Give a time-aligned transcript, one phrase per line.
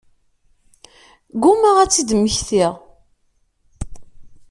[1.41, 2.73] Ggumaɣ ad t-id-mmektiɣ.